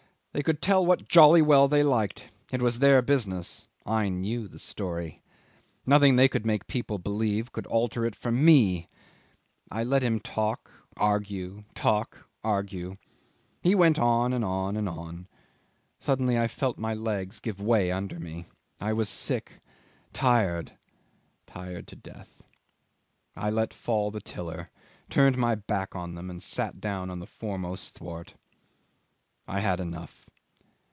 "They 0.33 0.43
could 0.43 0.61
tell 0.61 0.85
what 0.85 0.99
they 0.99 1.05
jolly 1.09 1.41
well 1.41 1.67
liked. 1.67 2.29
It 2.53 2.61
was 2.61 2.79
their 2.79 3.01
business. 3.01 3.67
I 3.85 4.07
knew 4.07 4.47
the 4.47 4.59
story. 4.59 5.21
Nothing 5.85 6.15
they 6.15 6.29
could 6.29 6.45
make 6.45 6.67
people 6.67 6.97
believe 6.99 7.51
could 7.51 7.65
alter 7.67 8.05
it 8.05 8.15
for 8.15 8.31
me. 8.31 8.87
I 9.69 9.83
let 9.83 10.03
him 10.03 10.21
talk, 10.21 10.71
argue 10.95 11.65
talk, 11.75 12.29
argue. 12.45 12.95
He 13.61 13.75
went 13.75 13.99
on 13.99 14.31
and 14.31 14.45
on 14.45 14.77
and 14.77 14.87
on. 14.87 15.27
Suddenly 15.99 16.39
I 16.39 16.47
felt 16.47 16.77
my 16.77 16.93
legs 16.93 17.41
give 17.41 17.59
way 17.59 17.91
under 17.91 18.17
me. 18.17 18.45
I 18.79 18.93
was 18.93 19.09
sick, 19.09 19.59
tired 20.13 20.71
tired 21.45 21.87
to 21.89 21.97
death. 21.97 22.41
I 23.35 23.49
let 23.49 23.73
fall 23.73 24.11
the 24.11 24.21
tiller, 24.21 24.69
turned 25.09 25.35
my 25.37 25.55
back 25.55 25.93
on 25.93 26.15
them, 26.15 26.29
and 26.29 26.41
sat 26.41 26.79
down 26.79 27.09
on 27.09 27.19
the 27.19 27.27
foremost 27.27 27.95
thwart. 27.95 28.35
I 29.45 29.59
had 29.59 29.81
enough. 29.81 30.19